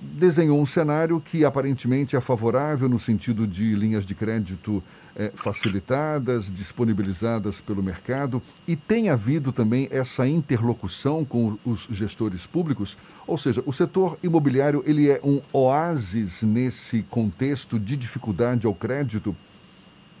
desenhou 0.00 0.60
um 0.60 0.66
cenário 0.66 1.20
que 1.20 1.44
aparentemente 1.44 2.16
é 2.16 2.20
favorável 2.20 2.88
no 2.88 2.98
sentido 2.98 3.46
de 3.46 3.74
linhas 3.74 4.04
de 4.04 4.14
crédito 4.14 4.82
é, 5.16 5.30
facilitadas, 5.34 6.50
disponibilizadas 6.50 7.60
pelo 7.60 7.82
mercado, 7.82 8.42
e 8.66 8.74
tem 8.76 9.08
havido 9.08 9.52
também 9.52 9.88
essa 9.90 10.26
interlocução 10.26 11.24
com 11.24 11.56
os 11.64 11.86
gestores 11.90 12.46
públicos, 12.46 12.98
ou 13.26 13.38
seja, 13.38 13.62
o 13.64 13.72
setor 13.72 14.18
imobiliário 14.22 14.82
ele 14.86 15.08
é 15.08 15.20
um 15.22 15.40
oásis 15.52 16.42
nesse 16.42 17.02
contexto 17.04 17.78
de 17.78 17.96
dificuldade 17.96 18.66
ao 18.66 18.74
crédito? 18.74 19.34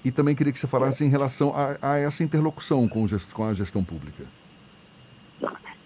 E 0.04 0.10
também 0.10 0.34
queria 0.34 0.52
que 0.52 0.58
você 0.58 0.66
falasse 0.66 1.02
em 1.02 1.08
relação 1.08 1.52
a, 1.56 1.78
a 1.80 1.98
essa 1.98 2.22
interlocução 2.22 2.86
com, 2.86 3.06
com, 3.32 3.44
a 3.44 3.54
gestão 3.54 3.82
pública. 3.82 4.24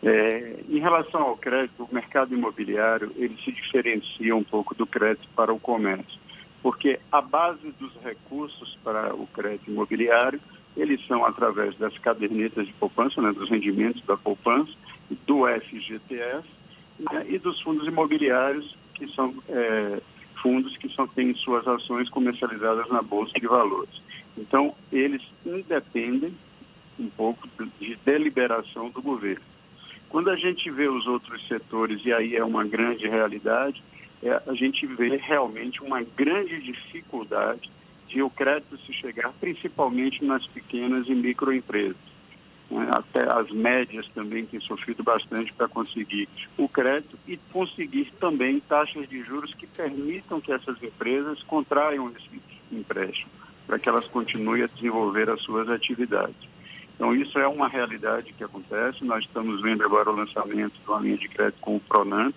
É, 0.02 0.60
em 0.68 0.78
relação 0.78 1.22
ao 1.22 1.36
crédito, 1.36 1.82
o 1.82 1.94
mercado 1.94 2.32
imobiliário 2.32 3.12
ele 3.16 3.36
se 3.44 3.50
diferencia 3.50 4.34
um 4.34 4.44
pouco 4.44 4.74
do 4.74 4.86
crédito 4.86 5.28
para 5.34 5.52
o 5.52 5.58
comércio, 5.58 6.18
porque 6.62 7.00
a 7.10 7.20
base 7.20 7.72
dos 7.78 7.92
recursos 8.02 8.78
para 8.84 9.14
o 9.14 9.26
crédito 9.26 9.70
imobiliário 9.70 10.40
eles 10.76 11.04
são 11.06 11.24
através 11.24 11.76
das 11.76 11.96
cadernetas 11.98 12.66
de 12.66 12.72
poupança, 12.74 13.20
né, 13.20 13.32
dos 13.32 13.50
rendimentos 13.50 14.04
da 14.06 14.16
poupança, 14.16 14.72
do 15.26 15.46
FGTS 15.46 16.46
né, 17.00 17.26
e 17.28 17.38
dos 17.38 17.60
fundos 17.62 17.88
imobiliários 17.88 18.76
que 18.94 19.08
são 19.14 19.34
é, 19.48 20.00
fundos 20.40 20.76
que 20.76 20.88
só 20.90 21.06
têm 21.08 21.34
suas 21.34 21.66
ações 21.66 22.08
comercializadas 22.10 22.88
na 22.88 23.02
Bolsa 23.02 23.32
de 23.38 23.46
Valores. 23.46 24.00
Então, 24.36 24.74
eles 24.92 25.22
independem 25.44 26.32
um 26.98 27.08
pouco 27.08 27.48
de 27.80 27.96
deliberação 28.04 28.90
do 28.90 29.02
governo. 29.02 29.42
Quando 30.08 30.30
a 30.30 30.36
gente 30.36 30.70
vê 30.70 30.88
os 30.88 31.06
outros 31.06 31.46
setores, 31.46 32.04
e 32.04 32.12
aí 32.12 32.36
é 32.36 32.44
uma 32.44 32.64
grande 32.64 33.06
realidade, 33.06 33.82
é, 34.22 34.42
a 34.46 34.54
gente 34.54 34.86
vê 34.86 35.16
realmente 35.16 35.82
uma 35.82 36.02
grande 36.02 36.60
dificuldade 36.62 37.70
de 38.08 38.22
o 38.22 38.30
crédito 38.30 38.78
se 38.78 38.92
chegar 38.92 39.32
principalmente 39.38 40.24
nas 40.24 40.46
pequenas 40.46 41.06
e 41.08 41.14
microempresas. 41.14 41.96
Né? 42.70 42.88
Até 42.90 43.22
as 43.30 43.50
médias 43.50 44.08
também 44.08 44.46
têm 44.46 44.60
sofrido 44.60 45.02
bastante 45.02 45.52
para 45.52 45.68
conseguir 45.68 46.28
o 46.56 46.68
crédito 46.68 47.18
e 47.26 47.36
conseguir 47.52 48.10
também 48.18 48.60
taxas 48.60 49.08
de 49.08 49.22
juros 49.22 49.54
que 49.54 49.66
permitam 49.66 50.40
que 50.40 50.52
essas 50.52 50.82
empresas 50.82 51.42
contraiam 51.42 52.10
esse 52.10 52.42
empréstimo, 52.72 53.30
para 53.66 53.78
que 53.78 53.88
elas 53.88 54.06
continuem 54.08 54.62
a 54.62 54.66
desenvolver 54.66 55.28
as 55.30 55.40
suas 55.42 55.68
atividades. 55.68 56.57
Então, 56.98 57.14
isso 57.14 57.38
é 57.38 57.46
uma 57.46 57.68
realidade 57.68 58.32
que 58.32 58.42
acontece. 58.42 59.04
Nós 59.04 59.24
estamos 59.24 59.62
vendo 59.62 59.84
agora 59.84 60.10
o 60.10 60.16
lançamento 60.16 60.72
de 60.72 60.88
uma 60.88 60.98
linha 60.98 61.16
de 61.16 61.28
crédito 61.28 61.60
com 61.60 61.76
o 61.76 61.80
Pronamp, 61.80 62.34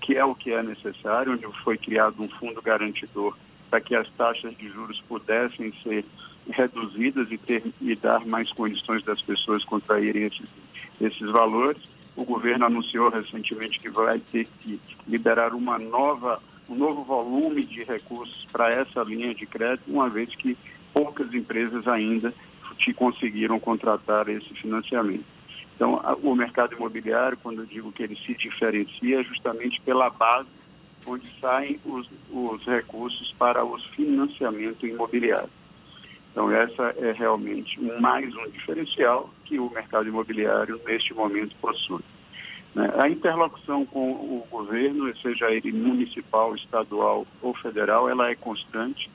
que 0.00 0.16
é 0.16 0.24
o 0.24 0.36
que 0.36 0.52
é 0.52 0.62
necessário, 0.62 1.32
onde 1.32 1.44
foi 1.64 1.76
criado 1.76 2.22
um 2.22 2.28
fundo 2.28 2.62
garantidor 2.62 3.36
para 3.68 3.80
que 3.80 3.96
as 3.96 4.08
taxas 4.10 4.56
de 4.56 4.68
juros 4.68 5.02
pudessem 5.08 5.74
ser 5.82 6.04
reduzidas 6.48 7.28
e, 7.32 7.36
ter, 7.36 7.64
e 7.80 7.96
dar 7.96 8.24
mais 8.24 8.52
condições 8.52 9.02
das 9.02 9.20
pessoas 9.20 9.64
contraírem 9.64 10.26
esses, 10.26 10.48
esses 11.00 11.32
valores. 11.32 11.82
O 12.14 12.24
governo 12.24 12.66
anunciou 12.66 13.10
recentemente 13.10 13.80
que 13.80 13.90
vai 13.90 14.20
ter 14.20 14.46
que 14.60 14.78
liberar 15.08 15.54
uma 15.54 15.76
nova, 15.76 16.40
um 16.68 16.76
novo 16.76 17.02
volume 17.02 17.64
de 17.64 17.82
recursos 17.82 18.46
para 18.52 18.68
essa 18.68 19.02
linha 19.02 19.34
de 19.34 19.44
crédito, 19.44 19.90
uma 19.90 20.08
vez 20.08 20.32
que 20.36 20.56
poucas 20.92 21.34
empresas 21.34 21.88
ainda 21.88 22.32
te 22.74 22.92
conseguiram 22.92 23.58
contratar 23.58 24.28
esse 24.28 24.52
financiamento. 24.54 25.24
Então, 25.74 26.00
o 26.22 26.34
mercado 26.34 26.74
imobiliário, 26.74 27.38
quando 27.42 27.62
eu 27.62 27.66
digo 27.66 27.90
que 27.90 28.02
ele 28.02 28.16
se 28.16 28.34
diferencia, 28.34 29.20
é 29.20 29.24
justamente 29.24 29.80
pela 29.80 30.08
base 30.08 30.48
onde 31.06 31.26
saem 31.40 31.78
os, 31.84 32.08
os 32.30 32.64
recursos 32.64 33.32
para 33.38 33.64
os 33.64 33.84
financiamento 33.86 34.86
imobiliário. 34.86 35.50
Então, 36.30 36.50
essa 36.50 36.94
é 36.98 37.12
realmente 37.12 37.80
mais 38.00 38.34
um 38.34 38.50
diferencial 38.50 39.30
que 39.44 39.58
o 39.58 39.70
mercado 39.70 40.08
imobiliário, 40.08 40.80
neste 40.84 41.14
momento, 41.14 41.54
possui. 41.60 42.02
Né? 42.74 42.92
A 42.96 43.08
interlocução 43.08 43.86
com 43.86 44.10
o 44.10 44.46
governo, 44.50 45.16
seja 45.18 45.50
ele 45.50 45.70
municipal, 45.70 46.54
estadual 46.56 47.26
ou 47.40 47.54
federal, 47.54 48.08
ela 48.08 48.30
é 48.30 48.34
constante. 48.34 49.08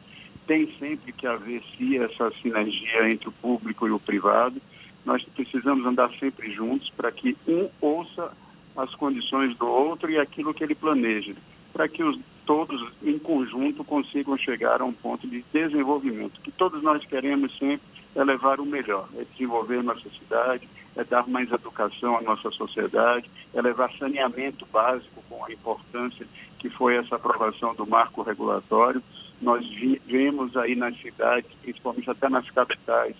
Tem 0.49 0.67
sempre 0.79 1.11
que 1.11 1.27
haver, 1.27 1.61
sim, 1.77 1.99
essa 1.99 2.31
sinergia 2.41 3.07
entre 3.07 3.29
o 3.29 3.31
público 3.31 3.87
e 3.87 3.91
o 3.91 3.99
privado. 3.99 4.59
Nós 5.05 5.23
precisamos 5.35 5.85
andar 5.85 6.09
sempre 6.19 6.51
juntos 6.51 6.89
para 6.97 7.11
que 7.11 7.37
um 7.47 7.69
ouça 7.79 8.31
as 8.75 8.95
condições 8.95 9.55
do 9.57 9.67
outro 9.67 10.09
e 10.09 10.17
aquilo 10.17 10.51
que 10.51 10.63
ele 10.63 10.73
planeja 10.73 11.35
para 11.73 11.87
que 11.87 12.03
os, 12.03 12.19
todos 12.45 12.81
em 13.03 13.17
conjunto 13.19 13.83
consigam 13.83 14.37
chegar 14.37 14.81
a 14.81 14.85
um 14.85 14.93
ponto 14.93 15.27
de 15.27 15.43
desenvolvimento. 15.53 16.41
que 16.41 16.51
todos 16.51 16.81
nós 16.81 17.05
queremos 17.05 17.55
sempre 17.57 17.87
é 18.15 18.23
levar 18.23 18.59
o 18.59 18.65
melhor, 18.65 19.07
é 19.15 19.23
desenvolver 19.31 19.83
nossa 19.83 20.09
cidade, 20.09 20.67
é 20.95 21.03
dar 21.03 21.27
mais 21.27 21.51
educação 21.51 22.17
à 22.17 22.21
nossa 22.21 22.49
sociedade, 22.51 23.29
é 23.53 23.61
levar 23.61 23.91
saneamento 23.93 24.65
básico 24.73 25.23
com 25.29 25.45
a 25.45 25.51
importância 25.51 26.25
que 26.57 26.69
foi 26.71 26.95
essa 26.95 27.15
aprovação 27.15 27.75
do 27.75 27.85
marco 27.85 28.23
regulatório. 28.23 29.01
Nós 29.41 29.65
vemos 30.05 30.55
aí 30.57 30.75
nas 30.75 30.99
cidades, 30.99 31.49
principalmente 31.61 32.09
até 32.09 32.29
nas 32.29 32.49
capitais, 32.51 33.15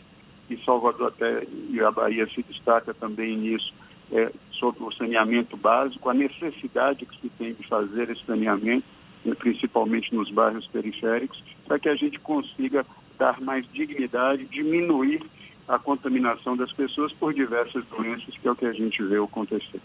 e 0.49 0.57
Salvador 0.65 1.09
até 1.09 1.45
e 1.69 1.79
a 1.79 1.91
Bahia 1.91 2.27
se 2.27 2.43
destaca 2.43 2.93
também 2.93 3.37
nisso, 3.37 3.73
é, 4.11 4.31
sobre 4.51 4.83
o 4.83 4.91
saneamento 4.91 5.55
básico, 5.55 6.09
a 6.09 6.13
necessidade 6.13 7.05
que 7.05 7.21
se 7.21 7.29
tem 7.29 7.53
de 7.53 7.67
fazer 7.67 8.09
esse 8.09 8.25
saneamento, 8.25 8.85
né, 9.23 9.35
principalmente 9.35 10.13
nos 10.13 10.31
bairros 10.31 10.65
periféricos, 10.67 11.41
para 11.65 11.77
que 11.77 11.87
a 11.87 11.95
gente 11.95 12.19
consiga 12.19 12.85
dar 13.17 13.39
mais 13.39 13.65
dignidade, 13.71 14.45
diminuir 14.45 15.21
a 15.67 15.77
contaminação 15.77 16.57
das 16.57 16.73
pessoas 16.73 17.13
por 17.13 17.33
diversas 17.33 17.85
doenças, 17.85 18.35
que 18.35 18.47
é 18.47 18.51
o 18.51 18.55
que 18.55 18.65
a 18.65 18.73
gente 18.73 19.03
vê 19.03 19.17
acontecer. 19.17 19.79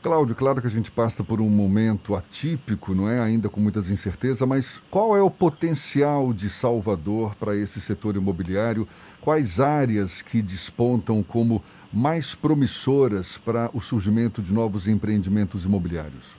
Cláudio, 0.00 0.36
claro 0.36 0.60
que 0.60 0.66
a 0.68 0.70
gente 0.70 0.92
passa 0.92 1.24
por 1.24 1.40
um 1.40 1.48
momento 1.48 2.14
atípico, 2.14 2.94
não 2.94 3.08
é? 3.08 3.20
Ainda 3.20 3.48
com 3.48 3.58
muitas 3.58 3.90
incertezas, 3.90 4.46
mas 4.46 4.78
qual 4.90 5.16
é 5.16 5.22
o 5.22 5.30
potencial 5.30 6.32
de 6.32 6.48
Salvador 6.48 7.34
para 7.34 7.56
esse 7.56 7.80
setor 7.80 8.14
imobiliário? 8.14 8.86
Quais 9.20 9.58
áreas 9.58 10.22
que 10.22 10.40
despontam 10.40 11.20
como 11.20 11.64
mais 11.92 12.32
promissoras 12.32 13.36
para 13.38 13.70
o 13.74 13.80
surgimento 13.80 14.40
de 14.40 14.54
novos 14.54 14.86
empreendimentos 14.86 15.64
imobiliários? 15.64 16.36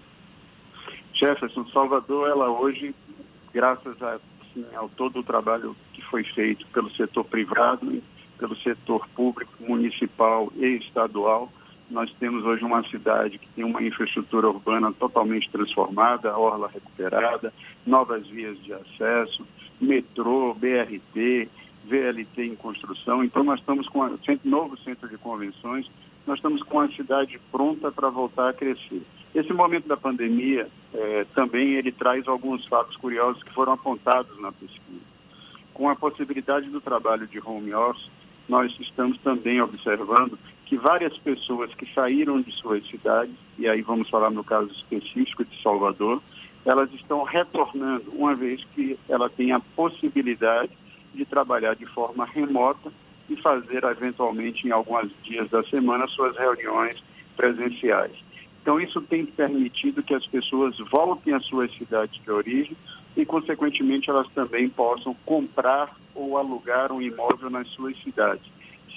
Jefferson, 1.14 1.68
Salvador, 1.74 2.30
ela 2.30 2.50
hoje, 2.50 2.96
graças 3.54 4.02
a 4.02 4.20
sim 4.54 4.66
ao 4.74 4.88
todo 4.88 5.20
o 5.20 5.24
trabalho 5.24 5.76
que 5.94 6.02
foi 6.04 6.24
feito 6.24 6.66
pelo 6.68 6.90
setor 6.92 7.26
privado, 7.26 8.02
pelo 8.38 8.56
setor 8.58 9.06
público, 9.10 9.52
municipal 9.60 10.52
e 10.56 10.78
estadual. 10.78 11.52
Nós 11.90 12.12
temos 12.20 12.46
hoje 12.46 12.64
uma 12.64 12.84
cidade 12.90 13.40
que 13.40 13.48
tem 13.50 13.64
uma 13.64 13.82
infraestrutura 13.82 14.48
urbana 14.48 14.94
totalmente 14.94 15.50
transformada, 15.50 16.38
orla 16.38 16.68
recuperada, 16.68 17.52
novas 17.86 18.28
vias 18.28 18.62
de 18.64 18.74
acesso, 18.74 19.46
metrô, 19.82 20.54
BRT, 20.54 21.50
VLT 21.86 22.44
em 22.44 22.56
construção. 22.56 23.24
Então, 23.24 23.44
nós 23.44 23.60
estamos 23.60 23.88
com 23.90 24.04
um 24.04 24.20
novo 24.44 24.78
centro 24.78 25.10
de 25.10 25.18
convenções, 25.18 25.90
nós 26.28 26.38
estamos 26.38 26.62
com 26.62 26.80
a 26.80 26.90
cidade 26.90 27.40
pronta 27.52 27.92
para 27.92 28.10
voltar 28.10 28.50
a 28.50 28.54
crescer. 28.54 29.02
Esse 29.34 29.52
momento 29.52 29.88
da 29.88 29.98
pandemia 29.98 30.68
eh, 30.94 31.26
também 31.34 31.74
ele 31.74 31.92
traz 31.92 32.28
alguns 32.28 32.66
fatos 32.68 32.96
curiosos 32.98 33.42
que 33.42 33.54
foram 33.54 33.74
apontados 33.74 34.40
na 34.40 34.52
pesquisa. 34.52 35.02
Com 35.74 35.90
a 35.90 35.96
possibilidade 35.96 36.70
do 36.70 36.82
trabalho 36.82 37.26
de 37.28 37.40
home 37.40 37.74
office, 37.74 38.10
nós 38.50 38.76
estamos 38.80 39.18
também 39.20 39.62
observando 39.62 40.38
que 40.66 40.76
várias 40.76 41.18
pessoas 41.20 41.74
que 41.76 41.92
saíram 41.94 42.42
de 42.42 42.52
suas 42.52 42.86
cidades, 42.88 43.34
e 43.58 43.68
aí 43.68 43.82
vamos 43.82 44.10
falar 44.10 44.32
no 44.32 44.44
caso 44.44 44.72
específico 44.72 45.46
de 45.46 45.62
Salvador, 45.62 46.22
elas 46.66 46.92
estão 46.94 47.24
retornando, 47.24 48.12
uma 48.12 48.36
vez 48.36 48.64
que 48.76 49.00
ela 49.08 49.30
tem 49.30 49.52
a 49.52 49.60
possibilidade 49.60 50.72
de 51.14 51.26
trabalhar 51.26 51.76
de 51.76 51.86
forma 51.86 52.26
remota 52.26 52.92
e 53.30 53.36
fazer, 53.38 53.84
eventualmente, 53.84 54.68
em 54.68 54.72
alguns 54.72 55.12
dias 55.24 55.50
da 55.50 55.64
semana, 55.64 56.08
suas 56.08 56.36
reuniões 56.36 57.02
presenciais. 57.38 58.12
Então, 58.62 58.80
isso 58.80 59.02
tem 59.02 59.26
permitido 59.26 60.04
que 60.04 60.14
as 60.14 60.26
pessoas 60.28 60.78
voltem 60.92 61.34
às 61.34 61.46
suas 61.46 61.74
cidades 61.76 62.22
de 62.22 62.30
origem 62.30 62.76
e, 63.16 63.26
consequentemente, 63.26 64.10
elas 64.10 64.28
também 64.30 64.70
possam 64.70 65.16
comprar 65.26 65.96
ou 66.14 66.38
alugar 66.38 66.92
um 66.92 67.02
imóvel 67.02 67.50
nas 67.50 67.68
suas 67.70 67.98
cidades, 68.02 68.46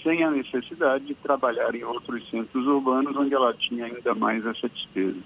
sem 0.03 0.23
a 0.23 0.31
necessidade 0.31 1.05
de 1.05 1.15
trabalhar 1.15 1.75
em 1.75 1.85
outros 1.85 2.29
centros 2.31 2.67
urbanos 2.67 3.17
onde 3.17 3.35
ela 3.35 3.55
tinha 3.55 3.87
ainda 3.87 4.15
mais 4.15 4.45
essa 4.45 4.69
despesa. 4.69 5.19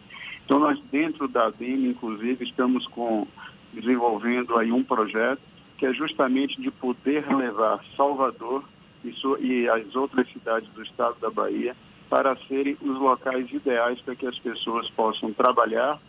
Então, 0.45 0.59
nós, 0.59 0.79
dentro 0.93 1.27
da 1.27 1.47
ADEM, 1.47 1.87
inclusive, 1.87 2.45
estamos 2.45 2.87
com, 2.89 3.27
desenvolvendo 3.73 4.57
aí 4.57 4.71
um 4.71 4.85
projeto 4.85 5.41
que 5.77 5.87
é 5.87 5.93
justamente 5.93 6.61
de 6.61 6.71
poder 6.71 7.27
levar 7.35 7.85
Salvador 7.97 8.65
e, 9.05 9.13
e 9.41 9.69
as 9.69 9.95
outras 9.95 10.29
cidades 10.33 10.71
do 10.73 10.83
estado 10.83 11.17
da 11.21 11.31
Bahia 11.31 11.77
para 12.09 12.37
serem 12.49 12.77
os 12.81 12.99
locais 12.99 13.51
ideais 13.53 14.01
para 14.01 14.15
que 14.15 14.27
as 14.27 14.39
pessoas 14.39 14.89
possam 14.91 15.33
trabalhar, 15.33 16.01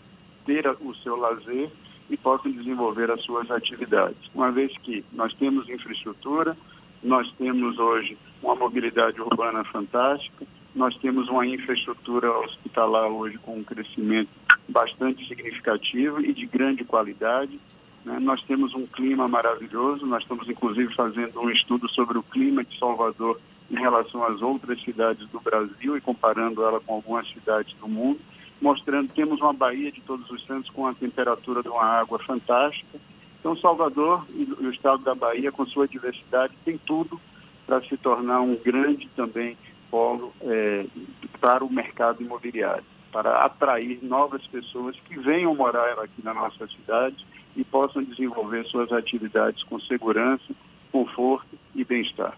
ter 0.46 0.68
o 0.82 0.96
seu 0.96 1.16
lazer 1.16 1.70
e 2.10 2.18
possam 2.18 2.52
desenvolver 2.52 3.12
as 3.12 3.22
suas 3.24 3.50
atividades. 3.52 4.18
Uma 4.34 4.52
vez 4.52 4.76
que 4.80 5.04
nós 5.12 5.34
temos 5.34 5.70
infraestrutura, 5.70 6.58
nós 7.04 7.32
temos 7.34 7.78
hoje 7.78 8.18
uma 8.42 8.56
mobilidade 8.56 9.22
urbana 9.22 9.64
fantástica, 9.66 10.46
nós 10.76 10.96
temos 10.98 11.28
uma 11.28 11.46
infraestrutura 11.46 12.32
hospitalar 12.40 13.08
hoje 13.08 13.38
com 13.40 13.58
um 13.58 13.64
crescimento 13.64 14.30
bastante 14.70 15.28
significativo 15.28 16.22
e 16.22 16.34
de 16.34 16.46
grande 16.46 16.84
qualidade. 16.84 17.60
Né? 18.06 18.20
Nós 18.20 18.42
temos 18.44 18.74
um 18.76 18.86
clima 18.86 19.28
maravilhoso, 19.28 20.06
nós 20.06 20.22
estamos 20.22 20.48
inclusive 20.48 20.94
fazendo 20.94 21.40
um 21.42 21.50
estudo 21.50 21.90
sobre 21.90 22.18
o 22.18 22.24
clima 22.24 22.64
de 22.64 22.78
Salvador 22.78 23.40
em 23.70 23.76
relação 23.76 24.24
às 24.24 24.42
outras 24.42 24.82
cidades 24.84 25.28
do 25.30 25.40
Brasil 25.40 25.98
e 25.98 26.02
comparando 26.02 26.64
ela 26.64 26.80
com 26.80 26.96
algumas 26.96 27.28
cidades 27.30 27.74
do 27.74 27.88
mundo, 27.88 28.20
mostrando 28.62 29.10
que 29.10 29.16
temos 29.16 29.40
uma 29.40 29.54
Bahia 29.54 29.92
de 29.92 30.02
Todos 30.02 30.30
os 30.30 30.46
Santos 30.46 30.70
com 30.70 30.88
a 30.88 30.94
temperatura 30.94 31.62
de 31.62 31.70
uma 31.70 31.84
água 31.84 32.20
fantástica. 32.20 33.00
Então, 33.40 33.56
Salvador 33.58 34.26
e 34.30 34.44
o 34.44 34.72
estado 34.72 35.04
da 35.04 35.14
Bahia, 35.14 35.52
com 35.52 35.66
sua 35.66 35.88
diversidade, 35.88 36.54
tem 36.66 36.78
tudo 36.78 37.20
para 37.66 37.82
se 37.84 37.98
tornar 37.98 38.42
um 38.42 38.56
grande 38.56 39.08
também 39.16 39.58
polo 39.92 40.34
é, 40.42 40.86
para 41.40 41.64
o 41.64 41.72
mercado 41.72 42.22
imobiliário, 42.22 42.84
para 43.12 43.46
atrair 43.46 44.00
novas 44.02 44.46
pessoas 44.48 44.96
que 45.02 45.18
venham 45.20 45.56
morar 45.56 46.00
aqui 46.00 46.24
na 46.24 46.34
nossa 46.34 46.68
cidade 46.68 47.26
e 47.56 47.64
possam 47.64 48.04
desenvolver 48.04 48.66
suas 48.66 48.92
atividades 48.92 49.64
com 49.64 49.80
segurança, 49.80 50.54
conforto 50.92 51.58
e 51.76 51.84
bem-estar. 51.84 52.38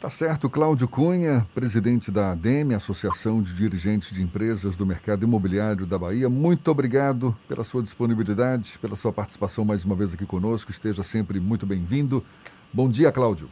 Tá 0.00 0.08
certo, 0.08 0.48
Cláudio 0.48 0.88
Cunha, 0.88 1.46
presidente 1.54 2.10
da 2.10 2.32
ADEME, 2.32 2.74
Associação 2.74 3.42
de 3.42 3.54
Dirigentes 3.54 4.10
de 4.14 4.22
Empresas 4.22 4.74
do 4.74 4.86
Mercado 4.86 5.24
Imobiliário 5.24 5.84
da 5.84 5.98
Bahia. 5.98 6.26
Muito 6.26 6.70
obrigado 6.70 7.36
pela 7.46 7.62
sua 7.62 7.82
disponibilidade, 7.82 8.78
pela 8.78 8.96
sua 8.96 9.12
participação 9.12 9.62
mais 9.62 9.84
uma 9.84 9.94
vez 9.94 10.14
aqui 10.14 10.24
conosco. 10.24 10.70
Esteja 10.70 11.02
sempre 11.02 11.38
muito 11.38 11.66
bem-vindo. 11.66 12.24
Bom 12.72 12.88
dia, 12.88 13.12
Cláudio. 13.12 13.50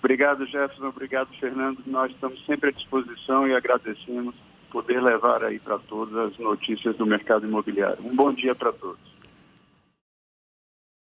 Obrigado, 0.00 0.44
Jefferson. 0.44 0.88
Obrigado, 0.88 1.30
Fernando. 1.40 1.78
Nós 1.86 2.12
estamos 2.12 2.44
sempre 2.44 2.68
à 2.68 2.72
disposição 2.72 3.48
e 3.48 3.54
agradecemos 3.54 4.34
poder 4.70 5.00
levar 5.02 5.42
aí 5.42 5.58
para 5.58 5.78
todos 5.78 6.14
as 6.14 6.36
notícias 6.36 6.94
do 6.96 7.06
mercado 7.06 7.46
imobiliário. 7.46 8.04
Um 8.04 8.14
bom 8.14 8.34
dia 8.34 8.54
para 8.54 8.70
todos. 8.70 9.13